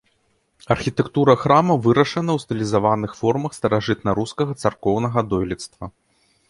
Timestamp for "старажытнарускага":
3.59-4.51